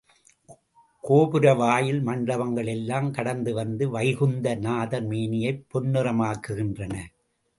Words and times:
கோபுரவாயில் 1.03 2.01
மண்டபங்கள் 2.01 2.67
எல்லாம் 2.67 3.11
கடந்து 3.11 3.53
வந்து 3.53 3.89
வைகுந்த 3.89 4.55
நாதர் 4.55 5.05
மேனியைப் 5.05 5.63
பொன்னிறமாக்குகின்றன. 5.73 6.95